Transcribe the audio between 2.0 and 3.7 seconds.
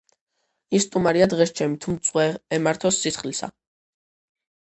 ზღვა ემართოს სისხლისა